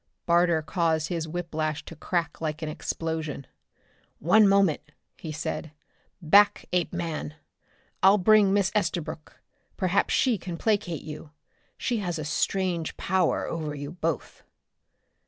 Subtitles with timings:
[0.25, 3.45] Barter caused his whiplash to crack like an explosion.
[4.17, 4.81] "One moment,"
[5.15, 5.73] he said.
[6.23, 7.35] "Back, Apeman!
[8.01, 9.39] I'll bring Miss Estabrook.
[9.77, 11.29] Perhaps she can placate you.
[11.77, 14.41] She has a strange power over you both!"